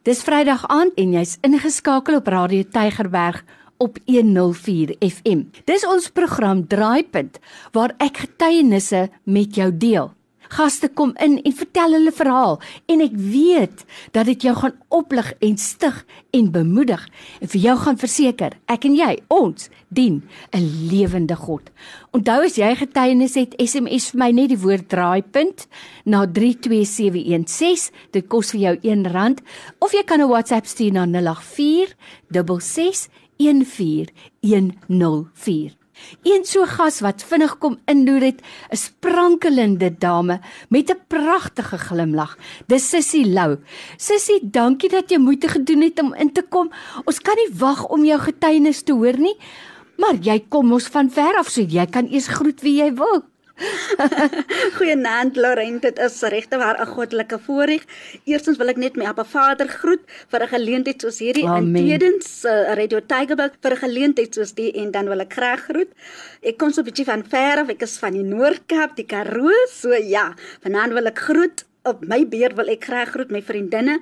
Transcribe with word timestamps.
Dis 0.00 0.22
Vrydag 0.24 0.62
aand 0.72 0.94
en 0.96 1.10
jy's 1.12 1.34
ingeskakel 1.44 2.16
op 2.16 2.28
Radio 2.32 2.64
Tygerberg 2.72 3.42
op 3.84 3.98
104 4.08 4.94
FM. 4.96 5.42
Dis 5.68 5.84
ons 5.84 6.06
program 6.16 6.62
Draaipunt 6.64 7.36
waar 7.76 7.92
ek 8.00 8.22
getuienisse 8.22 9.10
met 9.28 9.60
jou 9.60 9.68
deel. 9.76 10.08
Gaste 10.50 10.88
kom 10.88 11.12
in 11.22 11.36
en 11.46 11.54
vertel 11.54 11.92
hulle 11.94 12.12
verhaal. 12.12 12.56
En 12.90 13.02
ek 13.04 13.14
weet 13.14 13.84
dat 14.16 14.26
dit 14.26 14.42
jou 14.48 14.54
gaan 14.58 14.74
oplig 14.88 15.28
en 15.38 15.56
stig 15.60 16.00
en 16.34 16.48
bemoedig 16.50 17.04
en 17.40 17.50
vir 17.52 17.60
jou 17.60 17.76
gaan 17.84 18.00
verseker 18.00 18.56
ek 18.70 18.84
en 18.88 18.96
jy 18.98 19.12
ons 19.30 19.68
dien 19.88 20.22
'n 20.52 20.88
lewende 20.90 21.36
God. 21.36 21.70
Onthou 22.12 22.44
as 22.44 22.56
jy 22.56 22.74
getuienis 22.74 23.34
het 23.34 23.54
SMS 23.58 24.10
vir 24.10 24.18
my 24.18 24.30
net 24.30 24.48
die 24.48 24.58
woord 24.58 24.88
draaipunt 24.88 25.66
na 26.04 26.26
32716 26.26 27.90
dit 28.12 28.28
kos 28.28 28.50
vir 28.50 28.60
jou 28.60 28.76
R1 28.76 29.38
of 29.78 29.92
jy 29.92 30.02
kan 30.04 30.20
'n 30.20 30.28
WhatsApp 30.28 30.66
stuur 30.66 30.92
na 30.92 31.06
084 31.06 31.94
66 32.30 33.08
14104 33.38 35.79
Een 36.22 36.44
so 36.44 36.64
gas 36.66 37.00
wat 37.00 37.22
vinnig 37.22 37.58
kom 37.58 37.78
inloer 37.86 38.20
het, 38.20 38.40
'n 38.70 38.76
sprankelende 38.76 39.90
dame 39.98 40.40
met 40.68 40.90
'n 40.90 41.00
pragtige 41.08 41.78
glimlag. 41.78 42.36
Dis 42.66 42.88
Sissy 42.88 43.24
Lou. 43.24 43.58
Sissy, 43.96 44.38
dankie 44.42 44.88
dat 44.88 45.10
jy 45.10 45.18
moeite 45.18 45.48
gedoen 45.48 45.82
het 45.82 46.00
om 46.00 46.14
in 46.14 46.32
te 46.32 46.42
kom. 46.42 46.70
Ons 47.04 47.20
kan 47.20 47.34
nie 47.36 47.58
wag 47.58 47.86
om 47.88 48.04
jou 48.04 48.20
getuienis 48.20 48.82
te 48.82 48.92
hoor 48.92 49.18
nie. 49.18 49.36
Maar 49.96 50.14
jy 50.14 50.44
kom 50.48 50.72
ons 50.72 50.86
van 50.86 51.10
ver 51.10 51.36
af, 51.38 51.48
so 51.48 51.60
jy 51.60 51.86
kan 51.86 52.08
eers 52.08 52.26
groet 52.26 52.60
wie 52.60 52.82
jy 52.82 52.94
wil. 52.94 53.29
Goeienaand 54.76 55.36
Laurent, 55.36 55.82
dit 55.82 55.98
is 55.98 56.20
regte 56.32 56.58
waar 56.58 56.80
'n 56.80 56.86
goddelike 56.86 57.38
voorreg. 57.46 57.84
Eerstens 58.24 58.56
wil 58.56 58.68
ek 58.72 58.76
net 58.76 58.96
my 58.96 59.04
Appa 59.10 59.24
Vader 59.24 59.68
groet 59.68 60.04
vir 60.28 60.42
'n 60.42 60.52
geleentheid 60.54 61.00
soos 61.00 61.18
hierdie 61.18 61.46
Amen. 61.46 61.76
en 61.76 61.84
tweedens 61.84 62.44
uh, 62.44 62.74
Radio 62.74 63.00
Tygerberg 63.00 63.54
vir 63.60 63.72
'n 63.72 63.82
geleentheid 63.84 64.34
soos 64.34 64.54
die 64.54 64.72
en 64.72 64.90
dan 64.90 65.08
wil 65.08 65.20
ek 65.20 65.32
graag 65.32 65.64
groet. 65.68 65.92
Ek 66.42 66.58
kom 66.58 66.72
so 66.72 66.80
'n 66.80 66.88
bietjie 66.88 67.04
van 67.04 67.24
ver 67.24 67.58
af, 67.60 67.68
ek 67.68 67.82
is 67.82 67.98
van 67.98 68.12
die 68.12 68.24
Noord-Kaap, 68.24 68.96
die 68.96 69.06
Karoo, 69.06 69.52
so 69.68 69.92
ja. 69.92 70.34
Vanaand 70.62 70.92
wil 70.92 71.06
ek 71.06 71.18
groet 71.18 71.64
op 71.88 72.02
my 72.04 72.20
beurt 72.28 72.56
wil 72.58 72.68
ek 72.72 72.84
graag 72.84 73.12
groet 73.14 73.30
my 73.32 73.40
vriendinne, 73.44 73.98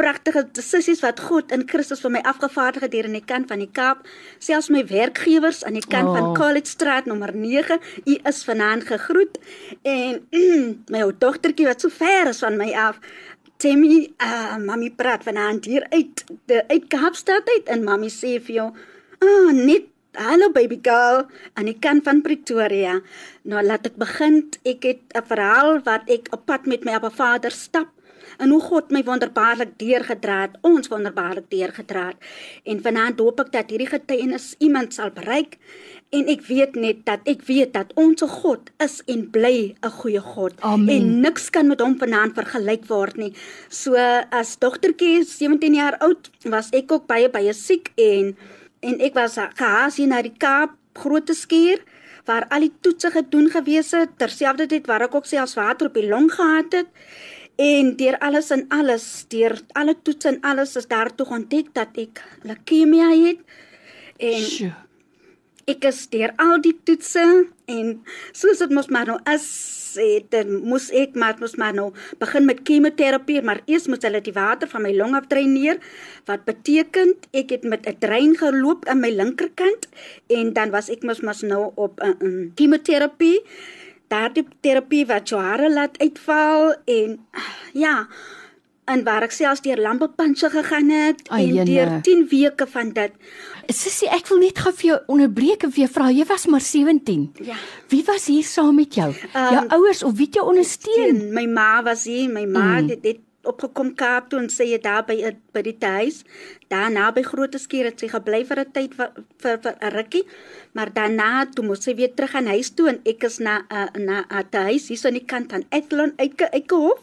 pragtige 0.00 0.46
sissies 0.58 1.02
wat 1.04 1.20
God 1.28 1.52
in 1.54 1.66
Christus 1.68 2.02
vir 2.02 2.14
my 2.16 2.22
afgevaardig 2.26 2.86
het 2.86 2.94
hier 2.96 3.06
aan 3.06 3.18
die 3.18 3.24
kant 3.24 3.50
van 3.50 3.62
die 3.62 3.70
Kaap, 3.70 4.02
selfs 4.42 4.70
my 4.72 4.82
werkgewers 4.88 5.62
aan 5.64 5.78
die 5.78 5.86
kant 5.86 6.10
oh. 6.10 6.16
van 6.16 6.30
Oh. 6.30 6.36
College 6.38 6.70
Straat 6.70 7.06
nommer 7.10 7.32
9. 7.36 7.78
U 8.06 8.16
is 8.28 8.44
vanaand 8.44 8.86
gegroet 8.88 9.38
en 9.82 10.20
my 10.92 11.04
ou 11.06 11.12
dogtertjie 11.12 11.68
wat 11.68 11.84
so 11.84 11.92
ver 11.92 12.32
is 12.32 12.42
van 12.44 12.58
my 12.60 12.72
af. 12.74 13.00
Timmy, 13.60 14.06
uh, 14.24 14.56
mami 14.56 14.88
praat 14.96 15.26
vanaand 15.26 15.66
hier 15.68 15.84
uit 15.92 16.24
die 16.48 16.62
uit 16.70 16.86
Kaapstad 16.88 17.48
uit 17.56 17.68
en 17.68 17.84
mami 17.84 18.08
sê 18.08 18.38
vir 18.40 18.54
jou, 18.54 18.68
"Ah, 19.20 19.52
net 19.52 19.90
Hallo 20.18 20.50
baby 20.50 20.80
girl, 20.82 21.28
aan 21.54 21.68
die 21.70 21.76
kant 21.78 22.02
van 22.02 22.18
Pretoria. 22.22 22.96
Nou 23.46 23.60
laat 23.62 23.84
ek 23.86 23.94
begin. 23.94 24.42
Ek 24.66 24.82
het 24.82 25.02
'n 25.14 25.22
verhaal 25.22 25.78
wat 25.86 26.02
ek 26.10 26.26
op 26.34 26.46
pad 26.46 26.66
met 26.66 26.84
my 26.84 26.98
Appa 26.98 27.10
Vader 27.10 27.50
stap 27.50 27.86
en 28.38 28.50
hoe 28.50 28.60
God 28.60 28.90
my 28.90 29.02
wonderbaarlik 29.04 29.78
deurgedra 29.78 30.40
het, 30.40 30.56
ons 30.60 30.88
wonderbaarlik 30.88 31.50
deurgedra 31.50 32.06
het. 32.06 32.16
En 32.64 32.82
vanaand 32.82 33.18
hoop 33.20 33.40
ek 33.40 33.52
dat 33.52 33.70
hierdie 33.70 33.90
getuienis 33.90 34.54
iemand 34.58 34.94
sal 34.94 35.10
bereik 35.10 35.58
en 36.10 36.26
ek 36.26 36.42
weet 36.48 36.74
net 36.74 37.04
dat 37.06 37.20
ek 37.24 37.42
weet 37.46 37.72
dat 37.72 37.92
ons 37.94 38.22
God 38.22 38.70
is 38.82 39.02
en 39.06 39.30
bly 39.30 39.76
'n 39.82 39.90
goeie 39.90 40.20
God 40.20 40.54
Amen. 40.60 40.94
en 40.94 41.20
niks 41.20 41.50
kan 41.50 41.66
met 41.66 41.80
hom 41.80 41.98
vanaand 41.98 42.34
vergelyk 42.34 42.88
word 42.88 43.16
nie. 43.16 43.32
So 43.68 43.94
as 44.30 44.58
dogtertjie 44.58 45.24
17 45.24 45.74
jaar 45.74 45.96
oud 45.98 46.30
was 46.44 46.70
ek 46.72 46.92
ook 46.92 47.06
baie 47.06 47.28
baie 47.28 47.52
siek 47.52 47.92
en 47.96 48.36
en 48.80 49.00
ek 49.00 49.16
was 49.18 49.38
gehaas 49.58 49.98
hier 50.00 50.10
na 50.10 50.20
die 50.24 50.36
Kaap 50.38 50.76
groot 51.00 51.30
skuur 51.36 51.82
waar 52.28 52.46
al 52.52 52.66
die 52.66 52.72
toetse 52.84 53.10
gedoen 53.14 53.48
gewees 53.52 53.92
het 53.96 54.16
terselfdertyd 54.20 54.88
waar 54.90 55.06
ek 55.08 55.14
ook 55.14 55.28
selfs 55.28 55.56
water 55.58 55.90
op 55.90 55.98
die 55.98 56.08
long 56.08 56.28
gehad 56.32 56.76
het 56.80 56.90
en 57.60 57.94
deur 58.00 58.18
alles 58.24 58.50
en 58.56 58.66
alles 58.72 59.06
deur 59.32 59.58
alle 59.78 59.96
toetse 60.02 60.32
en 60.32 60.40
alles 60.52 60.76
is 60.80 60.88
daar 60.88 61.12
toe 61.14 61.26
ontdek 61.38 61.74
dat 61.76 61.96
ek 62.00 62.22
leukemia 62.42 63.10
het 63.12 63.42
en 64.20 64.44
Sjoe. 64.44 64.72
Ek 65.70 65.86
is 65.90 66.06
deur 66.12 66.32
al 66.42 66.58
die 66.64 66.76
toetse 66.84 67.26
en 67.70 67.92
soos 68.32 68.62
dit 68.62 68.72
mos 68.74 68.90
maar 68.90 69.06
nou 69.10 69.18
is 69.32 69.46
het 69.98 70.30
dan 70.30 70.60
moes 70.70 70.88
ek 70.94 71.16
maar 71.18 71.38
mos 71.40 71.56
maar 71.58 71.74
nou 71.74 71.88
begin 72.20 72.46
met 72.46 72.62
chemoterapie 72.66 73.40
maar 73.42 73.62
eers 73.66 73.88
moet 73.90 74.04
hulle 74.06 74.20
die 74.22 74.34
water 74.36 74.70
van 74.70 74.84
my 74.86 74.92
long 74.96 75.16
af 75.18 75.26
dreineer 75.32 75.80
wat 76.30 76.46
beteken 76.46 77.14
ek 77.32 77.54
het 77.56 77.64
met 77.64 77.86
'n 77.86 77.98
drein 77.98 78.36
geloop 78.36 78.86
aan 78.86 79.00
my 79.00 79.10
linkerkant 79.10 79.88
en 80.28 80.52
dan 80.52 80.70
was 80.70 80.90
ek 80.90 81.02
mos 81.02 81.22
mos 81.26 81.42
nou 81.42 81.72
op 81.74 82.00
'n 82.00 82.06
uh, 82.06 82.14
um, 82.20 82.52
chemoterapie. 82.54 83.40
Daardie 84.10 84.46
terapie 84.60 85.06
wat 85.06 85.28
jou 85.28 85.40
hare 85.40 85.70
laat 85.70 85.98
uitval 85.98 86.74
en 86.84 87.26
ja 87.72 88.08
en 88.90 89.04
waar 89.06 89.26
ek 89.26 89.34
selfs 89.34 89.62
deur 89.64 89.80
lampepunche 89.80 90.50
gegaan 90.50 90.90
het 90.94 91.22
Ai, 91.28 91.46
en 91.58 91.68
deur 91.68 91.94
10 92.06 92.26
weke 92.30 92.66
van 92.70 92.92
dit 92.96 93.16
Sissy, 93.70 94.08
ek 94.10 94.26
wil 94.32 94.40
net 94.42 94.58
gou 94.58 94.72
vir 94.74 94.86
jou 94.88 94.98
onderbreek 95.14 95.62
en 95.66 95.70
vir 95.70 95.84
jou 95.84 95.90
vra, 95.94 96.08
jy 96.10 96.24
was 96.26 96.46
maar 96.50 96.64
17. 96.64 97.26
ja 97.46 97.58
Wie 97.92 98.02
was 98.06 98.26
hier 98.26 98.46
saam 98.46 98.74
met 98.80 98.94
jou? 98.98 99.10
Ehm, 99.32 99.54
jou 99.54 99.64
ouers 99.76 100.02
of 100.02 100.16
wie 100.18 100.26
het 100.26 100.40
jou 100.40 100.46
ondersteun? 100.50 101.20
En 101.20 101.34
my 101.34 101.46
ma 101.46 101.82
was 101.86 102.04
hier, 102.10 102.30
my 102.30 102.46
ma 102.46 102.80
mm. 102.80 102.88
het, 102.90 103.04
het 103.06 103.20
opgekom 103.50 103.92
Kaap 103.98 104.30
toe 104.30 104.40
en 104.40 104.48
sê 104.52 104.66
jy 104.70 104.78
daar 104.82 105.04
by 105.08 105.16
by 105.54 105.62
die 105.66 105.76
huis. 105.80 106.22
Daarna 106.70 107.10
by 107.14 107.24
Groot 107.26 107.56
Skuur 107.58 107.90
het 107.90 108.00
sy 108.00 108.08
gebly 108.12 108.44
vir 108.48 108.60
'n 108.62 108.72
tyd 108.72 108.94
vir 108.94 109.10
vir 109.42 109.74
'n 109.80 109.92
rukkie. 109.96 110.24
Maar 110.72 110.92
daarna 110.94 111.46
toe 111.46 111.64
moes 111.64 111.84
sy 111.84 111.94
weer 111.94 112.14
terug 112.14 112.34
aan 112.34 112.46
huis 112.46 112.70
toe 112.70 112.88
en 112.88 113.00
ek 113.04 113.24
is 113.24 113.38
na 113.38 113.62
uh, 113.70 113.88
na 113.98 114.24
'n 114.30 114.64
huis 114.70 114.88
hier 114.88 114.98
so 114.98 115.08
aan 115.08 115.18
die 115.18 115.26
kant 115.26 115.50
van 115.50 115.64
Ethlon 115.70 116.12
uit 116.16 116.40
Eikehof 116.40 117.00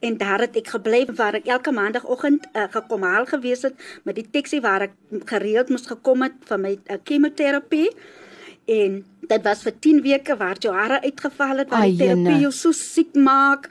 en 0.00 0.16
daar 0.16 0.40
het 0.40 0.56
ek 0.56 0.68
gebly 0.68 1.06
waar 1.16 1.34
ek 1.34 1.46
elke 1.46 1.72
maandagooggend 1.72 2.46
uh, 2.54 2.66
gekom 2.70 3.02
haal 3.02 3.26
gewees 3.26 3.62
het 3.62 3.74
met 4.04 4.14
die 4.14 4.28
taxi 4.30 4.60
waar 4.60 4.82
ek 4.82 4.94
gereeld 5.24 5.68
moes 5.68 5.86
gekom 5.86 6.22
het 6.22 6.36
vir 6.48 6.58
my 6.58 6.78
uh, 6.90 6.96
chemoterapie. 7.04 7.90
En 8.70 9.04
dit 9.20 9.42
was 9.42 9.62
vir 9.62 9.74
10 9.78 10.02
weke 10.02 10.36
waar 10.36 10.58
jou 10.58 10.74
hare 10.74 11.00
uitgeval 11.02 11.64
het, 11.64 11.70
waar 11.70 11.88
die 11.88 11.96
terapie 11.96 12.40
jou 12.44 12.52
so 12.52 12.72
siek 12.72 13.14
maak 13.14 13.70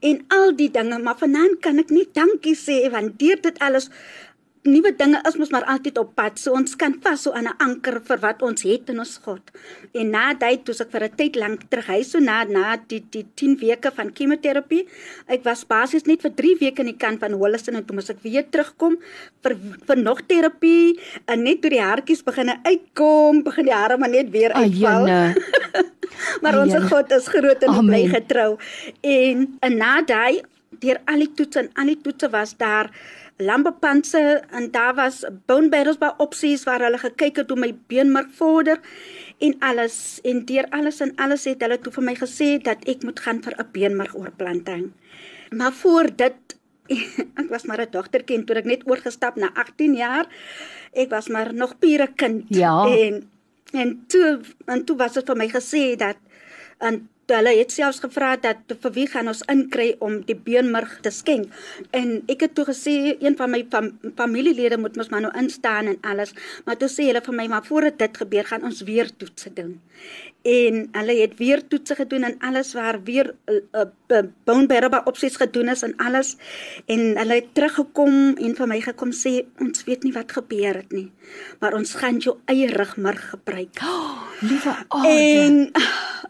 en 0.00 0.24
al 0.34 0.54
die 0.56 0.70
dinge, 0.70 0.98
maar 0.98 1.18
vanaand 1.18 1.60
kan 1.64 1.78
ek 1.82 1.90
nie 1.94 2.06
dankie 2.14 2.56
sê 2.58 2.80
want 2.92 3.18
deur 3.20 3.40
dit 3.42 3.58
alles 3.64 3.90
nuwe 4.62 4.92
dinge 4.96 5.20
is 5.28 5.36
mos 5.38 5.50
maar 5.54 5.64
altyd 5.64 5.98
op 5.98 6.14
pad. 6.18 6.38
So 6.38 6.54
ons 6.56 6.76
kan 6.76 6.94
vas 7.02 7.22
so 7.22 7.32
aan 7.32 7.46
'n 7.46 7.58
anker 7.58 8.00
vir 8.00 8.18
wat 8.18 8.42
ons 8.42 8.62
het 8.62 8.88
in 8.88 8.98
ons 8.98 9.18
God. 9.24 9.42
En 9.94 10.10
na 10.10 10.34
dit 10.34 10.64
toe 10.64 10.74
ek 10.74 10.90
vir 10.90 11.04
'n 11.04 11.16
tyd 11.16 11.36
lank 11.36 11.60
terug 11.70 11.86
huis 11.86 12.10
so 12.10 12.18
na 12.18 12.44
na 12.44 12.76
die 12.76 13.04
die 13.10 13.26
10 13.34 13.58
weke 13.60 13.90
van 13.90 14.10
chemoterapie. 14.14 14.86
Ek 15.28 15.44
was 15.44 15.64
basies 15.64 16.06
net 16.06 16.22
vir 16.22 16.30
3 16.34 16.56
weke 16.60 16.80
in 16.80 16.86
die 16.86 16.96
kant 16.96 17.20
van 17.20 17.32
Holliston 17.32 17.76
en 17.76 17.84
toe 17.84 17.94
moes 17.94 18.10
ek 18.10 18.22
weer 18.22 18.44
terugkom 18.50 18.98
vir 19.42 19.56
vir 19.86 19.96
nog 19.96 20.20
terapie 20.26 20.98
en 21.26 21.42
net 21.42 21.60
toe 21.62 21.70
die 21.70 21.80
haartjies 21.82 22.22
begine 22.24 22.58
uitkom, 22.64 23.42
begin 23.42 23.64
die 23.64 23.74
hare 23.74 23.98
maar 23.98 24.10
net 24.10 24.30
weer 24.30 24.52
uitval. 24.52 25.06
Ayene. 25.06 25.36
Maar 26.42 26.60
ons 26.62 26.74
Aya. 26.74 26.88
God 26.88 27.12
is 27.12 27.28
groot 27.28 27.62
en 27.62 27.86
bly 27.86 28.08
getrou. 28.08 28.58
En, 29.00 29.58
en 29.60 29.76
na 29.76 30.02
daai 30.02 30.42
deur 30.82 31.00
al 31.10 31.24
die 31.24 31.32
toetse 31.34 31.64
en 31.64 31.70
al 31.80 31.92
die 31.92 32.00
toetse 32.02 32.30
was 32.30 32.54
daar 32.56 32.90
lambepanse 33.38 34.42
en 34.50 34.70
daar 34.70 34.94
was 34.94 35.24
bone 35.46 35.68
barrels 35.70 35.98
by 35.98 36.10
opsies 36.18 36.64
waar 36.66 36.82
hulle 36.82 36.98
gekyk 36.98 37.36
het 37.42 37.50
hoe 37.50 37.58
my 37.60 37.70
beenmerg 37.90 38.30
vorder 38.38 38.80
en 39.38 39.54
alles 39.60 40.18
en 40.26 40.44
deur 40.48 40.66
alles 40.74 41.00
en 41.04 41.12
alles 41.16 41.44
het 41.46 41.62
hulle 41.62 41.78
toe 41.78 41.92
vir 41.92 42.04
my 42.10 42.14
gesê 42.18 42.48
dat 42.62 42.82
ek 42.90 43.02
moet 43.06 43.20
gaan 43.20 43.42
vir 43.42 43.54
'n 43.58 43.68
beenmergoorplanting. 43.72 44.90
Maar 45.50 45.72
voor 45.72 46.10
dit 46.16 46.56
ek 47.40 47.48
was 47.50 47.64
maar 47.66 47.80
'n 47.80 47.90
dogtertjie 47.90 48.44
toe 48.44 48.56
ek 48.56 48.64
net 48.64 48.82
oorgestap 48.90 49.36
na 49.36 49.50
18 49.54 49.94
jaar. 49.94 50.26
Ek 50.92 51.10
was 51.10 51.28
maar 51.28 51.54
nog 51.54 51.78
pure 51.78 52.08
kind 52.16 52.44
Ja. 52.48 52.86
en 52.86 53.30
en 53.72 54.04
toe 54.08 54.40
en 54.66 54.84
toe 54.84 54.96
was 54.96 55.12
dit 55.12 55.26
vir 55.26 55.36
my 55.36 55.48
gesê 55.48 55.96
dat 55.96 56.16
en 56.78 57.08
hulle 57.36 57.52
het 57.58 57.72
selfs 57.72 58.00
gevra 58.02 58.34
dat 58.40 58.76
vir 58.82 58.94
wie 58.94 59.06
gaan 59.10 59.28
ons 59.30 59.42
inkry 59.52 59.88
om 60.04 60.20
die 60.28 60.36
beenmerg 60.36 60.98
te 61.04 61.12
skenk. 61.14 61.52
En 61.96 62.22
ek 62.30 62.46
het 62.46 62.54
toe 62.56 62.64
gesê 62.68 62.94
een 63.20 63.36
van 63.36 63.52
my 63.52 63.64
fam, 63.72 63.90
familielede 64.16 64.78
moet 64.80 64.96
mos 64.96 65.10
maar 65.12 65.26
nou 65.26 65.32
instaan 65.38 65.92
en 65.92 65.98
alles, 66.12 66.34
maar 66.64 66.78
toe 66.80 66.88
sê 66.92 67.08
hulle 67.10 67.22
vir 67.24 67.36
my 67.36 67.48
maar 67.52 67.66
voordat 67.66 67.98
dit 67.98 68.22
gebeur 68.22 68.48
gaan 68.48 68.64
ons 68.68 68.80
weer 68.88 69.10
toetse 69.16 69.52
doen. 69.54 69.76
En 70.48 70.80
hulle 70.92 71.16
het 71.20 71.34
weer 71.38 71.64
toetse 71.68 71.94
gedoen 71.98 72.24
en 72.28 72.38
alles 72.48 72.72
waar 72.78 73.02
weer 73.04 73.34
uh, 73.50 73.60
uh, 73.74 74.22
bone 74.44 74.66
barrel 74.70 75.02
opsies 75.04 75.36
gedoen 75.36 75.68
is 75.68 75.82
en 75.82 75.96
alles 75.96 76.36
en 76.86 77.02
hulle 77.18 77.40
het 77.40 77.52
teruggekom 77.54 78.36
en 78.36 78.54
vir 78.56 78.70
my 78.70 78.80
gekom 78.80 79.12
sê 79.12 79.42
ons 79.60 79.84
weet 79.84 80.06
nie 80.06 80.14
wat 80.14 80.32
gebeur 80.32 80.80
het 80.80 80.94
nie, 80.94 81.08
maar 81.60 81.76
ons 81.76 81.94
gaan 81.98 82.22
jou 82.22 82.38
eie 82.48 82.70
rugmerg 82.72 83.30
gebruik. 83.34 83.82
Liewe 84.40 84.74
aarde. 84.88 85.08
En 85.08 85.56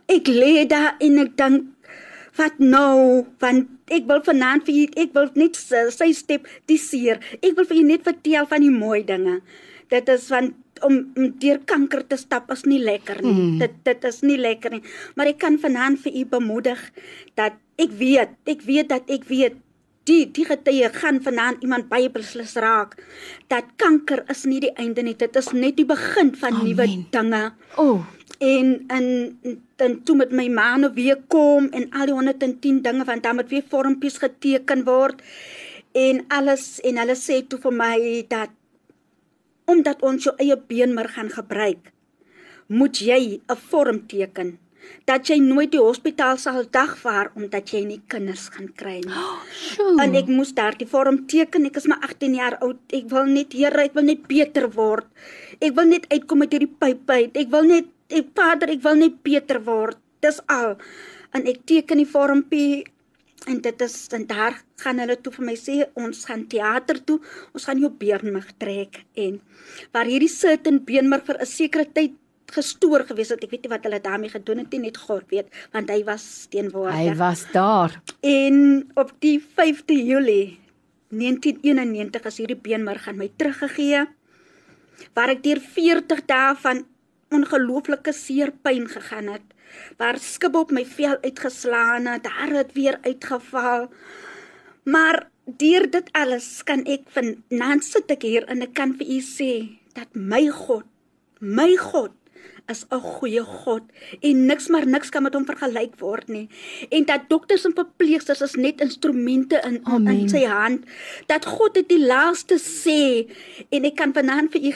ek 0.06 0.31
lê 0.32 0.66
daar 0.70 0.96
en 1.05 1.19
ek 1.25 1.34
dink 1.37 1.66
Wat 2.38 2.60
nou? 2.62 3.26
Want 3.43 3.90
ek 3.90 4.06
wil 4.06 4.20
vanaand 4.22 4.66
vir 4.69 4.93
ek 5.00 5.14
wil 5.16 5.26
net 5.38 5.58
sy 5.58 6.10
step 6.14 6.46
die 6.70 6.78
seer. 6.78 7.19
Ek 7.40 7.56
wil 7.56 7.66
vir 7.66 7.81
u 7.81 7.84
net 7.88 8.06
vertel 8.06 8.46
van 8.46 8.62
die 8.62 8.70
mooi 8.70 9.02
dinge. 9.06 9.40
Dit 9.90 10.10
is 10.12 10.28
van 10.31 10.52
om, 10.87 10.99
om 11.19 11.32
deur 11.43 11.58
kanker 11.66 12.05
te 12.06 12.19
stap 12.20 12.52
is 12.55 12.62
nie 12.69 12.78
lekker 12.78 13.22
nie. 13.25 13.34
Mm. 13.34 13.56
Dit 13.62 13.78
dit 13.88 14.05
is 14.11 14.20
nie 14.22 14.38
lekker 14.38 14.76
nie. 14.76 14.84
Maar 15.19 15.32
ek 15.32 15.40
kan 15.43 15.58
vanaand 15.58 15.99
vir 16.04 16.20
u 16.20 16.25
bemoedig 16.37 16.84
dat 17.38 17.58
ek 17.78 17.96
weet, 17.99 18.37
ek 18.46 18.62
weet 18.66 18.93
dat 18.93 19.11
ek 19.11 19.26
weet 19.31 19.58
die 20.08 20.25
die 20.34 20.46
getuie 20.49 20.88
gaan 20.96 21.22
vanaand 21.22 21.62
iemand 21.62 21.88
baie 21.93 22.10
beslis 22.10 22.56
raak. 22.56 22.96
Dat 23.52 23.75
kanker 23.76 24.25
is 24.32 24.44
nie 24.44 24.60
die 24.64 24.75
einde 24.76 25.05
nie. 25.05 25.16
Dit 25.16 25.37
is 25.37 25.52
net 25.52 25.76
die 25.76 25.88
begin 25.88 26.34
van 26.37 26.62
nuwe 26.64 26.88
dinge. 27.12 27.43
O. 27.76 27.90
Oh. 27.93 28.06
en 28.38 28.84
en 28.87 29.06
dan 29.76 30.02
toe 30.02 30.16
met 30.16 30.31
my 30.31 30.46
ma 30.49 30.76
nou 30.76 30.90
weer 30.94 31.19
kom 31.26 31.66
en 31.75 31.90
al 31.90 32.06
die 32.06 32.14
110 32.14 32.82
dinge 32.82 33.05
want 33.05 33.22
dan 33.22 33.34
moet 33.34 33.50
weer 33.50 33.64
vormpies 33.69 34.19
geteken 34.22 34.84
word 34.84 35.22
en 35.93 36.25
alles 36.28 36.78
en 36.87 37.00
hulle 37.02 37.16
sê 37.19 37.40
toe 37.49 37.58
vir 37.64 37.75
my 37.75 37.99
dat 38.28 38.54
omdat 39.66 40.02
ons 40.02 40.25
jou 40.25 40.34
eie 40.38 40.56
beenmerg 40.70 41.19
gaan 41.19 41.31
gebruik 41.34 41.90
moet 42.66 43.00
jy 43.11 43.40
'n 43.43 43.61
vorm 43.70 44.06
teken 44.06 44.58
dat 45.08 45.29
jy 45.31 45.38
nooit 45.40 45.70
die 45.73 45.81
hospitaal 45.81 46.37
sal 46.40 46.64
dagvaar 46.73 47.31
omdat 47.38 47.73
jy 47.73 47.85
nie 47.88 48.00
kinders 48.12 48.49
gaan 48.55 48.69
kry 48.76 49.00
nie. 49.05 49.25
Oh, 49.79 49.94
en 50.02 50.14
ek 50.19 50.26
moes 50.32 50.50
daardie 50.56 50.88
vorm 50.88 51.20
teken. 51.31 51.69
Ek 51.69 51.76
is 51.79 51.87
maar 51.90 52.02
18 52.06 52.35
jaar 52.35 52.56
oud. 52.64 52.81
Ek 52.94 53.06
wil 53.12 53.29
net 53.31 53.55
Here, 53.55 53.85
ek 53.85 53.94
wil 53.94 54.08
net 54.08 54.25
beter 54.31 54.67
word. 54.75 55.06
Ek 55.61 55.75
wil 55.76 55.87
net 55.93 56.08
uitkom 56.11 56.43
uit 56.43 56.56
hierdie 56.56 56.70
pyp 56.81 57.11
uit. 57.11 57.37
Ek 57.38 57.50
wil 57.52 57.69
net 57.69 57.88
ek 58.11 58.32
Vader, 58.35 58.73
ek 58.75 58.82
wil 58.82 58.99
net 58.99 59.19
beter 59.23 59.61
word. 59.64 60.00
Dis 60.25 60.40
al. 60.50 60.76
En 61.37 61.46
ek 61.46 61.62
teken 61.69 62.02
die 62.02 62.08
vormpie 62.08 62.85
en 63.49 63.61
dit 63.64 63.82
is 63.85 63.96
en 64.17 64.26
daar 64.29 64.56
gaan 64.82 64.99
hulle 65.02 65.17
toe 65.23 65.32
vir 65.37 65.46
my 65.46 65.55
sê 65.58 65.76
ons 65.99 66.25
gaan 66.29 66.46
teater 66.50 67.00
toe. 67.05 67.19
Ons 67.55 67.69
gaan 67.69 67.81
jou 67.82 67.90
beenmerg 68.02 68.50
trek 68.61 69.02
en 69.17 69.38
waar 69.94 70.11
hierdie 70.11 70.32
sit 70.32 70.67
in 70.70 70.82
beenmerg 70.85 71.25
vir 71.29 71.38
'n 71.40 71.46
sekere 71.46 71.87
tyd 71.87 72.17
gestoor 72.55 73.05
gewees 73.09 73.33
het. 73.35 73.43
Ek 73.45 73.53
weet 73.53 73.67
nie 73.67 73.73
wat 73.73 73.85
hulle 73.87 74.00
daarmee 74.03 74.33
gedoen 74.33 74.62
het 74.62 74.73
nie, 74.73 74.89
net 74.89 75.00
God 75.00 75.27
weet, 75.33 75.50
want 75.75 75.91
hy 75.93 76.03
was 76.06 76.25
teenwoordig. 76.53 76.99
Hy 76.99 77.17
was 77.21 77.45
daar. 77.53 77.99
En 78.25 78.89
op 78.99 79.12
die 79.25 79.39
5de 79.41 79.97
Julie 79.97 80.59
1991 81.09 82.29
is 82.29 82.39
hierdie 82.43 82.61
beenmerg 82.69 83.09
aan 83.09 83.21
my 83.21 83.31
teruggegee. 83.37 84.05
Waar 85.15 85.35
ek 85.37 85.45
deur 85.45 85.61
40 85.62 86.25
dae 86.29 86.55
van 86.62 86.85
ongelooflike 87.35 88.12
seer 88.17 88.53
pyn 88.65 88.89
gegaan 88.89 89.33
het. 89.35 89.45
Waar 90.00 90.19
skib 90.21 90.56
op 90.56 90.73
my 90.73 90.85
vel 90.89 91.19
uitgeslaan 91.23 92.09
het, 92.09 92.25
daar 92.25 92.55
het 92.56 92.73
weer 92.77 92.99
uitgeval. 93.05 93.89
Maar 94.89 95.27
deur 95.45 95.89
dit 95.91 96.09
alles 96.12 96.62
kan 96.69 96.85
ek 96.89 97.09
van 97.15 97.35
nou 97.49 97.77
sit 97.85 98.11
ek 98.12 98.25
hier 98.25 98.47
en 98.53 98.65
ek 98.65 98.75
kan 98.77 98.95
vir 98.97 99.12
u 99.17 99.21
sê 99.25 99.53
dat 99.97 100.12
my 100.12 100.45
God, 100.53 100.85
my 101.41 101.71
God 101.81 102.12
is 102.69 102.85
'n 102.91 103.00
goeie 103.00 103.44
God 103.44 103.82
en 104.20 104.47
niks 104.47 104.69
maar 104.69 104.87
niks 104.87 105.09
kan 105.09 105.23
met 105.23 105.35
hom 105.35 105.44
vergelyk 105.44 105.97
word 105.99 106.29
nie. 106.29 106.49
En 106.91 107.05
dat 107.05 107.29
dokters 107.29 107.65
en 107.65 107.73
verpleegsters 107.75 108.41
is 108.41 108.55
net 108.55 108.81
instrumente 108.81 109.61
in 109.65 109.81
Amen. 109.82 110.19
in 110.19 110.29
sy 110.29 110.44
hand. 110.44 110.85
Dat 111.26 111.44
God 111.44 111.75
dit 111.75 111.88
die 111.88 112.05
laaste 112.06 112.59
sê 112.61 113.26
en 113.69 113.85
ek 113.85 113.97
kan 113.97 114.12
vanaand 114.12 114.53
vir 114.53 114.62
u 114.62 114.73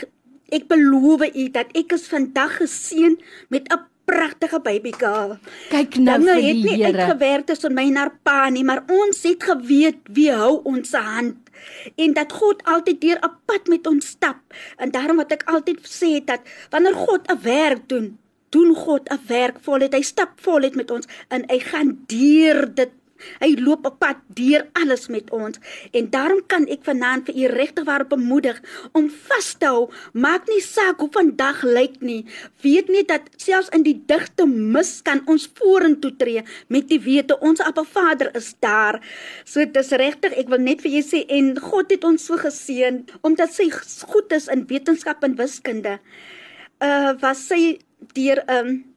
ek 0.52 0.68
beloof 0.68 1.34
u 1.34 1.48
dat 1.48 1.72
ek 1.72 1.92
is 1.92 2.08
vandag 2.08 2.56
geseën 2.56 3.20
met 3.48 3.68
'n 3.72 3.80
pragtige 4.04 4.60
baby 4.60 4.92
girl. 4.92 5.38
Kyk 5.70 5.96
nou 5.96 6.18
Dinge 6.18 6.32
vir 6.32 6.42
die 6.42 6.44
Here. 6.44 6.68
Het 6.68 6.76
nie 6.76 6.84
uitgewerk 6.84 7.46
tussen 7.46 7.74
my 7.74 7.86
en 7.86 7.96
haar 7.96 8.12
pa 8.22 8.48
nie, 8.48 8.64
maar 8.64 8.84
ons 8.88 9.22
het 9.22 9.42
geweet 9.42 10.00
wie 10.10 10.30
hou 10.32 10.60
ons 10.68 10.92
hand 10.92 11.41
en 11.96 12.12
dat 12.12 12.32
God 12.32 12.64
altyd 12.64 13.00
deur 13.00 13.18
'n 13.18 13.36
pad 13.44 13.66
met 13.66 13.86
ons 13.86 14.06
stap. 14.06 14.38
En 14.76 14.90
daarom 14.90 15.16
wat 15.16 15.32
ek 15.32 15.42
altyd 15.44 15.78
sê 15.82 16.24
dat 16.24 16.40
wanneer 16.70 16.94
God 16.94 17.30
'n 17.30 17.42
werk 17.42 17.88
doen, 17.88 18.18
doen 18.48 18.74
God 18.74 19.10
'n 19.10 19.20
werk 19.26 19.56
voluit. 19.60 19.94
Hy 19.94 20.02
stap 20.02 20.40
voluit 20.40 20.74
met 20.74 20.90
ons 20.90 21.06
en 21.28 21.44
hy 21.46 21.58
gaan 21.58 22.04
deur 22.06 22.74
dit 22.74 22.90
Hy 23.40 23.54
loop 23.60 23.86
op 23.86 23.98
pad 24.02 24.20
deur 24.36 24.66
alles 24.78 25.08
met 25.12 25.30
ons 25.30 25.60
en 25.92 26.08
daarom 26.10 26.40
kan 26.50 26.66
ek 26.72 26.84
vanaand 26.86 27.28
vir 27.28 27.38
u 27.42 27.46
regtig 27.52 27.86
waar 27.88 28.04
bemoedig 28.08 28.58
om 28.92 29.08
vas 29.28 29.52
te 29.58 29.70
hou. 29.70 29.88
Maak 30.12 30.48
nie 30.50 30.62
saak 30.64 31.00
hoe 31.02 31.10
vandag 31.12 31.62
lyk 31.66 32.00
nie. 32.00 32.22
Weet 32.64 32.90
net 32.92 33.08
dat 33.12 33.28
selfs 33.36 33.70
in 33.76 33.84
die 33.86 33.96
digte 34.08 34.46
mis 34.46 35.00
kan 35.06 35.22
ons 35.30 35.48
vorentoe 35.58 36.12
tree 36.18 36.44
met 36.68 36.88
die 36.90 37.00
wete 37.02 37.38
ons 37.40 37.62
Appa 37.62 37.84
Vader 37.84 38.32
is 38.38 38.52
daar. 38.60 39.00
So 39.44 39.64
dis 39.64 39.92
regtig, 40.00 40.36
ek 40.38 40.50
wil 40.52 40.62
net 40.62 40.82
vir 40.84 40.96
julle 40.96 41.08
sê 41.08 41.24
en 41.38 41.54
God 41.62 41.92
het 41.92 42.04
ons 42.04 42.26
so 42.28 42.38
geseën 42.40 43.02
omdat 43.22 43.54
sy 43.54 43.68
goed 43.72 44.32
is 44.32 44.48
in 44.52 44.66
wetenskap 44.70 45.24
en 45.26 45.36
wiskunde. 45.38 45.98
Uh 46.82 47.14
was 47.22 47.46
sy 47.48 47.78
deur 48.14 48.42
'n 48.46 48.56
um, 48.56 48.91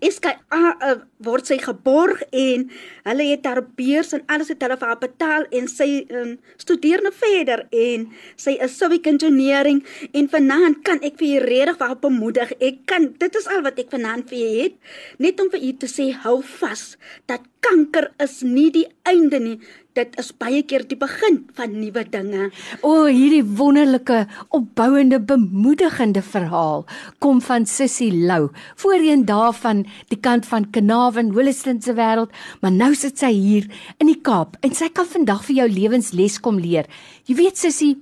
Iska 0.00 0.32
uh, 0.52 0.96
word 1.22 1.46
sy 1.46 1.58
geborg 1.62 2.22
en 2.34 2.66
hulle 3.06 3.26
het 3.30 3.46
haar 3.46 3.62
beurs 3.78 4.12
en 4.16 4.24
alles 4.32 4.50
het 4.50 4.62
hulle 4.64 4.78
vir 4.80 4.90
haar 4.90 5.00
betaal 5.02 5.46
en 5.54 5.68
sy 5.70 5.88
um, 6.10 6.32
studeer 6.60 7.04
nou 7.04 7.12
verder 7.14 7.64
en 7.70 8.08
sy 8.40 8.56
is 8.66 8.74
civic 8.80 9.06
engineering 9.10 9.82
en 10.12 10.30
vanaand 10.32 10.82
kan 10.86 11.02
ek 11.06 11.18
vir 11.20 11.36
julle 11.36 11.50
redig 11.50 11.80
waar 11.80 11.96
bemoedig. 12.02 12.52
Ek 12.58 12.82
kan 12.90 13.12
dit 13.20 13.40
is 13.40 13.48
al 13.50 13.62
wat 13.66 13.78
ek 13.82 13.92
vanaand 13.94 14.28
vir 14.30 14.42
julle 14.42 14.66
het 14.66 14.78
net 15.22 15.40
om 15.42 15.50
vir 15.54 15.62
julle 15.62 15.82
te 15.84 15.90
sê 15.90 16.10
hou 16.26 16.38
vas 16.58 16.84
dat 17.30 17.46
kanker 17.66 18.10
is 18.22 18.40
nie 18.46 18.70
die 18.74 18.86
einde 19.06 19.40
nie 19.42 19.58
dit 19.96 20.18
is 20.20 20.30
baie 20.36 20.60
keer 20.68 20.84
die 20.88 20.98
begin 21.00 21.38
van 21.56 21.72
nuwe 21.80 22.04
dinge. 22.12 22.50
O, 22.82 22.90
oh, 22.90 23.04
hierdie 23.08 23.44
wonderlike, 23.58 24.24
opbouende, 24.56 25.20
bemoedigende 25.24 26.22
verhaal 26.24 26.84
kom 27.24 27.40
van 27.44 27.66
Sissy 27.70 28.10
Lou. 28.12 28.50
Voorheen 28.82 29.24
daarvan 29.28 29.84
die 30.12 30.20
kant 30.20 30.48
van 30.50 30.68
Kanavan, 30.74 31.32
Holliston 31.36 31.80
se 31.82 31.96
wêreld, 31.96 32.34
maar 32.60 32.74
nou 32.74 32.92
sit 32.98 33.18
sy 33.22 33.32
hier 33.32 33.70
in 34.02 34.10
die 34.10 34.20
Kaap 34.26 34.58
en 34.66 34.74
sy 34.76 34.90
kan 34.92 35.08
vandag 35.08 35.44
vir 35.48 35.62
jou 35.62 35.70
lewensles 35.72 36.40
kom 36.44 36.60
leer. 36.60 36.88
Jy 37.28 37.38
weet 37.40 37.60
Sissy, 37.60 37.94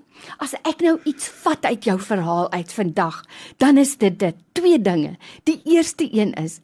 as 0.42 0.56
ek 0.64 0.82
nou 0.84 0.96
iets 1.08 1.28
vat 1.44 1.66
uit 1.68 1.86
jou 1.86 1.98
verhaal 2.00 2.50
uit 2.54 2.74
vandag, 2.74 3.22
dan 3.62 3.78
is 3.78 3.96
dit 4.00 4.18
dit 4.18 4.42
twee 4.56 4.80
dinge. 4.80 5.14
Die 5.46 5.60
eerste 5.76 6.08
een 6.10 6.34
is 6.40 6.60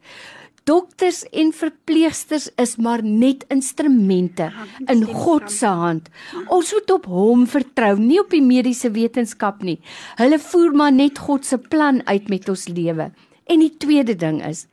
Dokters 0.69 1.23
en 1.33 1.53
verpleegsters 1.57 2.49
is 2.61 2.77
maar 2.77 3.03
net 3.03 3.45
instrumente 3.49 4.51
ja, 4.53 4.67
in 4.93 5.05
God 5.05 5.51
se 5.51 5.67
hand. 5.67 6.11
Ons 6.49 6.73
moet 6.77 6.91
op 6.95 7.07
Hom 7.11 7.47
vertrou, 7.51 7.95
nie 7.99 8.21
op 8.21 8.31
die 8.31 8.43
mediese 8.45 8.93
wetenskap 8.95 9.65
nie. 9.67 9.79
Hulle 10.21 10.39
voer 10.39 10.77
maar 10.77 10.93
net 10.93 11.19
God 11.19 11.49
se 11.49 11.59
plan 11.59 12.03
uit 12.07 12.29
met 12.29 12.49
ons 12.49 12.69
lewe. 12.69 13.11
En 13.51 13.65
die 13.65 13.73
tweede 13.83 14.15
ding 14.15 14.43
is, 14.47 14.67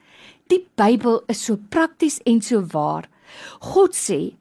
die 0.52 0.62
Bybel 0.80 1.24
is 1.32 1.46
so 1.48 1.58
prakties 1.70 2.20
en 2.28 2.44
so 2.44 2.62
waar. 2.74 3.08
God 3.74 3.96
sê, 3.98 4.36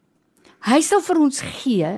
hy 0.66 0.82
sal 0.82 1.02
vir 1.06 1.22
ons 1.22 1.40
gee 1.62 1.94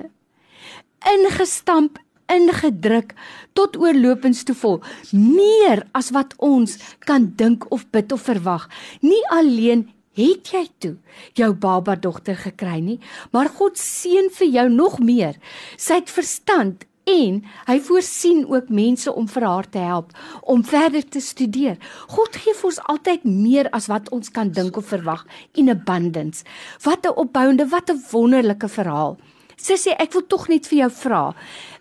ingestamp 1.07 1.99
ingedruk 2.35 3.13
tot 3.57 3.77
oorlopends 3.77 4.43
toe 4.47 4.55
vol 4.55 4.81
meer 5.11 5.85
as 5.97 6.11
wat 6.15 6.35
ons 6.37 6.77
kan 7.05 7.31
dink 7.39 7.69
of 7.73 7.87
bid 7.91 8.11
of 8.15 8.27
verwag 8.29 8.67
nie 9.01 9.23
alleen 9.35 9.87
het 10.19 10.51
jy 10.53 10.65
toe 10.83 10.95
jou 11.37 11.53
baba 11.53 11.95
dogter 11.95 12.37
gekry 12.37 12.79
nie 12.83 12.99
maar 13.31 13.49
God 13.59 13.79
seën 13.79 14.29
vir 14.39 14.53
jou 14.59 14.69
nog 14.69 14.99
meer 14.99 15.35
sy 15.77 16.01
het 16.01 16.13
verstand 16.13 16.89
en 17.09 17.39
hy 17.67 17.77
voorsien 17.85 18.43
ook 18.49 18.69
mense 18.73 19.13
om 19.13 19.27
vir 19.29 19.45
haar 19.47 19.69
te 19.69 19.81
help 19.83 20.13
om 20.41 20.63
verder 20.65 21.05
te 21.05 21.21
studeer. 21.23 21.77
God 22.13 22.37
gee 22.37 22.53
vir 22.53 22.69
ons 22.69 22.81
altyd 22.93 23.25
meer 23.25 23.69
as 23.75 23.89
wat 23.91 24.09
ons 24.15 24.31
kan 24.33 24.51
dink 24.53 24.77
of 24.77 24.89
verwag 24.93 25.25
in 25.53 25.69
abundance. 25.73 26.43
Wat 26.83 27.05
'n 27.05 27.17
opbouende, 27.23 27.69
wat 27.69 27.89
'n 27.89 28.03
wonderlike 28.11 28.67
verhaal. 28.67 29.17
Sissie, 29.59 29.93
ek 29.99 30.13
wil 30.13 30.25
tog 30.31 30.47
net 30.47 30.67
vir 30.67 30.85
jou 30.85 30.91
vra. 31.03 31.23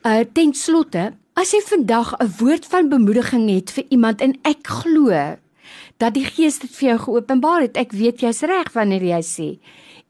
Uh 0.05 0.25
ten 0.35 0.55
slotte, 0.55 1.13
as 1.39 1.53
jy 1.55 1.61
vandag 1.63 2.15
'n 2.19 2.33
woord 2.39 2.67
van 2.67 2.89
bemoediging 2.89 3.49
het 3.51 3.71
vir 3.71 3.85
iemand 3.91 4.21
en 4.21 4.35
ek 4.43 4.67
glo 4.67 5.11
dat 5.99 6.15
die 6.15 6.25
Gees 6.25 6.59
dit 6.59 6.71
vir 6.71 6.89
jou 6.89 6.99
geopenbaar 6.99 7.61
het. 7.61 7.77
Ek 7.77 7.93
weet 7.93 8.21
jy's 8.21 8.43
reg 8.43 8.73
wanneer 8.73 9.03
jy 9.03 9.23
sê 9.23 9.59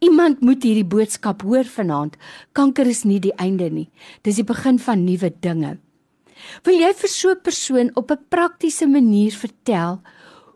iemand 0.00 0.40
moet 0.40 0.62
hierdie 0.62 0.86
boodskap 0.86 1.42
hoor 1.42 1.66
vanaand. 1.66 2.16
Kanker 2.52 2.86
is 2.86 3.04
nie 3.04 3.18
die 3.18 3.34
einde 3.38 3.70
nie. 3.70 3.88
Dis 4.22 4.38
die 4.38 4.46
begin 4.46 4.78
van 4.78 5.04
nuwe 5.04 5.32
dinge. 5.42 5.78
Wil 6.64 6.78
jy 6.78 6.92
vir 6.94 7.10
so 7.10 7.30
'n 7.30 7.42
persoon 7.42 7.90
op 7.96 8.10
'n 8.10 8.24
praktiese 8.28 8.86
manier 8.86 9.32
vertel 9.32 10.00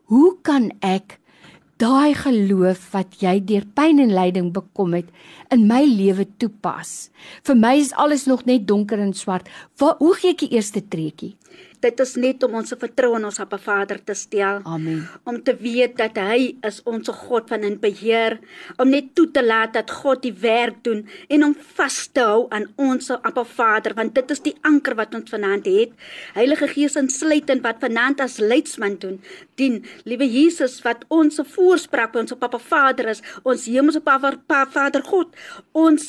hoe 0.07 0.38
kan 0.42 0.71
ek 0.81 1.19
daai 1.83 2.15
geloof 2.15 2.85
wat 2.95 3.17
jy 3.23 3.39
deur 3.43 3.65
pyn 3.75 3.99
en 4.03 4.12
lyding 4.15 4.53
bekom 4.55 4.95
het 4.95 5.09
in 5.55 5.67
my 5.67 5.81
lewe 5.83 6.29
toepas. 6.39 7.11
Vir 7.47 7.59
my 7.59 7.75
is 7.81 7.91
alles 7.99 8.29
nog 8.31 8.45
net 8.47 8.69
donker 8.69 9.03
en 9.03 9.15
swart. 9.17 9.51
Waar 9.83 9.99
hoe 9.99 10.15
gee 10.21 10.35
ek 10.37 10.45
die 10.45 10.53
eerste 10.55 10.83
treetjie? 10.83 11.35
Dit 11.83 11.99
is 11.99 12.12
net 12.21 12.45
om 12.47 12.53
ons 12.61 12.75
vertroue 12.79 13.19
in 13.19 13.25
ons 13.27 13.41
Appa 13.43 13.59
Vader 13.59 13.99
te 14.07 14.15
stel. 14.15 14.61
Amen. 14.71 15.01
Om 15.27 15.41
te 15.43 15.55
weet 15.59 15.97
dat 15.99 16.19
hy 16.23 16.53
is 16.69 16.79
ons 16.87 17.11
God 17.25 17.49
van 17.51 17.67
in 17.67 17.79
beheer, 17.83 18.39
om 18.79 18.93
net 18.93 19.09
toe 19.19 19.27
te 19.35 19.43
laat 19.43 19.75
dat 19.75 19.91
God 19.91 20.23
die 20.23 20.35
werk 20.45 20.79
doen 20.87 21.03
en 21.27 21.47
om 21.49 21.57
vas 21.79 21.99
te 22.15 22.23
hou 22.23 22.45
aan 22.55 22.69
ons 22.79 23.11
Appa 23.17 23.43
Vader, 23.49 23.97
want 23.99 24.15
dit 24.15 24.31
is 24.31 24.45
die 24.47 24.55
anker 24.69 24.95
wat 25.01 25.17
ons 25.19 25.35
vanaand 25.35 25.67
het. 25.67 25.97
Heilige 26.37 26.71
Gees 26.71 26.95
insluitend 27.01 27.67
wat 27.67 27.83
vanaand 27.83 28.23
as 28.23 28.39
leidsman 28.39 28.95
doen, 29.03 29.19
dien. 29.59 29.81
Liewe 30.07 30.29
Jesus 30.31 30.79
wat 30.87 31.03
ons 31.11 31.43
voorspraak 31.57 32.15
by 32.15 32.23
ons 32.23 32.39
Appa 32.39 32.62
Vader 32.62 33.11
is, 33.17 33.25
ons 33.43 33.67
hemelse 33.67 34.05
Papa 34.07 34.62
Vader 34.71 35.03
God, 35.11 35.35
ons 35.75 36.09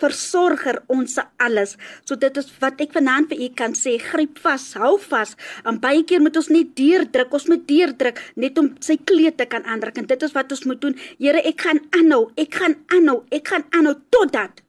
versorger 0.00 0.80
ons 0.92 1.18
alles. 1.38 1.76
So 2.08 2.16
dit 2.20 2.40
is 2.40 2.48
wat 2.62 2.80
ek 2.82 2.94
vanaand 2.96 3.30
vir 3.32 3.44
u 3.46 3.50
kan 3.56 3.76
sê, 3.78 3.96
gryp 4.02 4.40
vas, 4.44 4.70
hou 4.80 4.96
vas. 5.10 5.36
En 5.68 5.80
baie 5.82 6.02
keer 6.06 6.22
moet 6.24 6.36
ons 6.40 6.50
net 6.52 6.74
deurdruk, 6.78 7.36
ons 7.36 7.48
moet 7.52 7.66
deurdruk 7.68 8.22
net 8.40 8.58
om 8.60 8.72
sy 8.84 8.98
kleed 8.98 9.38
te 9.40 9.48
kan 9.50 9.66
aandruk 9.68 10.00
en 10.00 10.08
dit 10.10 10.26
is 10.26 10.34
wat 10.36 10.52
ons 10.56 10.66
moet 10.70 10.80
doen. 10.82 10.98
Here, 11.20 11.44
ek 11.44 11.66
gaan 11.66 11.84
aanhou, 11.96 12.26
ek 12.40 12.60
gaan 12.62 12.80
aanhou, 12.94 13.22
ek 13.34 13.54
gaan 13.54 13.68
aanhou 13.76 13.96
totdat 14.14 14.64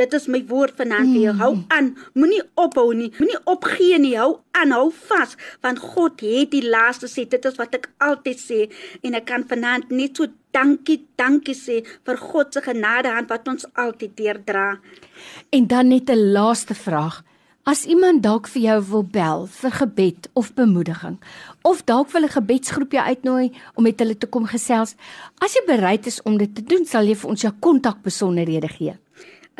Dit 0.00 0.16
is 0.16 0.26
my 0.32 0.40
woord 0.48 0.78
vanaand 0.80 1.12
vir 1.12 1.26
jou. 1.26 1.36
Hou 1.42 1.52
mm. 1.58 1.64
aan. 1.76 1.90
Moenie 2.16 2.42
ophou 2.60 2.88
nie. 2.96 3.10
Moenie 3.18 3.40
opgee 3.52 3.98
nie. 4.00 4.14
Hou 4.16 4.40
aan. 4.56 4.72
Hou 4.72 4.88
vas 5.10 5.36
want 5.64 5.82
God 5.92 6.22
het 6.24 6.52
die 6.54 6.64
laaste 6.64 7.10
sê. 7.10 7.26
Dit 7.28 7.44
is 7.44 7.58
wat 7.60 7.76
ek 7.76 7.90
altyd 8.00 8.40
sê 8.40 8.60
en 9.04 9.18
ek 9.18 9.28
kan 9.28 9.44
vanaand 9.50 9.92
net 9.92 10.16
so 10.16 10.30
dankie, 10.56 11.02
dankie 11.20 11.56
sê 11.56 11.82
vir 12.06 12.20
God 12.20 12.54
se 12.54 12.62
genade 12.64 13.12
hand 13.12 13.30
wat 13.30 13.48
ons 13.50 13.68
altyd 13.78 14.16
deurdra. 14.18 14.68
En 15.52 15.66
dan 15.66 15.92
net 15.92 16.10
'n 16.10 16.32
laaste 16.32 16.74
vraag. 16.74 17.22
As 17.68 17.84
iemand 17.84 18.22
dalk 18.22 18.48
vir 18.48 18.62
jou 18.62 18.78
wil 18.88 19.02
bel 19.04 19.46
vir 19.46 19.70
gebed 19.70 20.28
of 20.32 20.54
bemoediging 20.54 21.18
of 21.62 21.84
dalk 21.84 22.10
wil 22.10 22.24
'n 22.24 22.32
gebedsgroepie 22.32 23.00
uitnooi 23.00 23.52
om 23.74 23.82
met 23.82 23.98
hulle 23.98 24.16
te 24.16 24.26
kom 24.26 24.46
gesels, 24.46 24.94
as 25.38 25.54
jy 25.54 25.62
bereid 25.66 26.06
is 26.06 26.22
om 26.22 26.38
dit 26.38 26.54
te 26.54 26.62
doen, 26.62 26.86
sal 26.86 27.04
jy 27.04 27.14
vir 27.14 27.30
ons 27.30 27.42
jou 27.42 27.52
kontakbesonderhede 27.60 28.68
gee. 28.68 28.96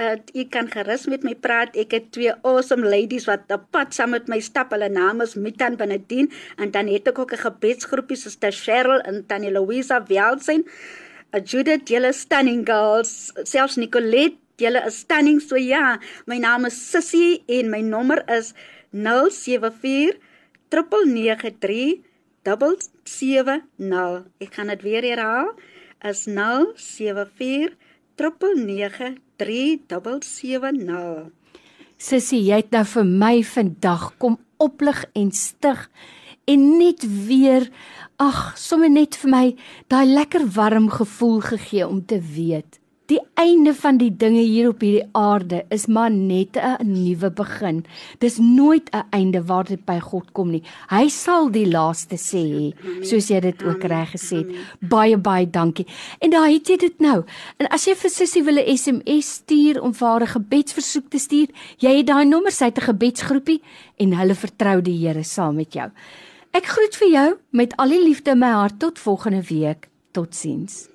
Uh, 0.01 0.15
ek 0.33 0.55
kan 0.55 0.65
gerus 0.73 1.03
met 1.13 1.21
my 1.27 1.35
praat. 1.37 1.75
Ek 1.77 1.93
het 1.93 2.07
twee 2.17 2.33
awesome 2.49 2.89
ladies 2.89 3.27
wat 3.29 3.51
op 3.53 3.67
pad 3.75 3.93
saam 3.93 4.15
met 4.15 4.31
my 4.33 4.39
stap. 4.41 4.71
Hulle 4.73 4.89
name 4.89 5.27
is 5.27 5.35
Mitan 5.37 5.77
Benedien 5.77 6.31
en 6.57 6.73
dan 6.73 6.89
het 6.89 7.11
ek 7.11 7.19
ook 7.21 7.35
'n 7.37 7.45
gebedsgroepie 7.45 8.17
soos 8.17 8.41
Ter 8.41 8.53
Cheryl 8.53 9.05
en 9.05 9.27
Tannie 9.29 9.53
Louisa 9.53 10.01
Welsin. 10.09 10.65
A 11.37 11.39
Judith, 11.39 11.89
julle 11.89 12.13
stunning 12.13 12.65
girls. 12.65 13.31
Selfs 13.45 13.77
Nicolette, 13.77 14.39
julle 14.57 14.81
is 14.87 14.99
stunning. 15.05 15.41
So 15.41 15.57
ja, 15.57 16.01
my 16.27 16.39
naam 16.39 16.65
is 16.65 16.81
Sissy 16.91 17.43
en 17.47 17.69
my 17.69 17.81
nommer 17.81 18.25
is 18.31 18.55
074 18.93 20.17
993 20.71 22.01
770. 23.05 24.25
Ek 24.41 24.55
gaan 24.55 24.67
dit 24.67 24.83
weer 24.83 25.03
herhaal. 25.03 25.53
Is 26.01 26.25
074 26.25 27.77
993 28.17 29.30
3770. 29.41 31.31
Sissie, 32.01 32.43
jy 32.49 32.57
het 32.63 32.73
nou 32.75 32.85
vir 32.95 33.07
my 33.09 33.43
vandag 33.45 34.05
kom 34.21 34.39
oplig 34.61 35.05
en 35.17 35.33
stig 35.37 35.89
en 36.51 36.79
net 36.81 37.05
weer 37.29 37.69
ag, 38.21 38.53
sommer 38.61 38.91
net 38.93 39.17
vir 39.21 39.31
my 39.33 39.47
daai 39.93 40.07
lekker 40.13 40.45
warm 40.57 40.91
gevoel 40.93 41.41
gegee 41.53 41.87
om 41.89 42.05
te 42.05 42.21
weet 42.21 42.80
Die 43.11 43.19
einde 43.35 43.73
van 43.75 43.97
die 43.99 44.13
dinge 44.15 44.43
hier 44.47 44.69
op 44.71 44.85
hierdie 44.85 45.09
aarde 45.19 45.65
is 45.75 45.89
maar 45.91 46.11
net 46.11 46.55
'n 46.57 46.87
nuwe 46.87 47.31
begin. 47.31 47.85
Dis 48.19 48.39
nooit 48.39 48.91
'n 48.91 49.07
einde 49.11 49.43
waar 49.45 49.65
dit 49.65 49.85
by 49.85 49.99
God 49.99 50.33
kom 50.33 50.51
nie. 50.51 50.63
Hy 50.89 51.09
sal 51.09 51.51
die 51.51 51.67
laaste 51.67 52.17
sê, 52.17 52.73
soos 53.03 53.29
jy 53.29 53.41
dit 53.41 53.63
ook 53.63 53.83
reg 53.83 54.11
gesê 54.11 54.37
het. 54.37 54.57
Baie 54.81 55.17
baie 55.17 55.51
dankie. 55.51 55.87
En 56.21 56.31
daai 56.31 56.53
het 56.53 56.69
jy 56.69 56.77
dit 56.77 57.01
nou. 57.01 57.25
En 57.57 57.67
as 57.69 57.85
jy 57.85 57.95
vir 57.95 58.11
Sissie 58.11 58.45
wil 58.45 58.59
'n 58.59 58.77
SMS 58.77 59.35
stuur 59.35 59.83
om 59.83 59.95
vir 59.95 60.09
haar 60.09 60.23
'n 60.23 60.27
gebedsversoek 60.27 61.11
te 61.11 61.19
stuur, 61.19 61.49
jy 61.79 61.97
het 61.97 62.07
daai 62.07 62.25
nommer, 62.25 62.53
sy 62.53 62.65
het 62.65 62.79
'n 62.79 62.95
gebedsgroepie 62.95 63.61
en 63.97 64.13
hulle 64.13 64.35
vertrou 64.35 64.83
die 64.83 64.99
Here 65.07 65.25
saam 65.25 65.57
met 65.57 65.73
jou. 65.73 65.91
Ek 66.53 66.67
groet 66.67 66.97
vir 66.97 67.09
jou 67.09 67.37
met 67.51 67.77
al 67.77 67.89
die 67.89 68.05
liefde 68.05 68.31
in 68.31 68.39
my 68.39 68.51
hart 68.51 68.79
tot 68.79 68.99
volgende 68.99 69.43
week. 69.43 69.89
Totsiens. 70.13 70.90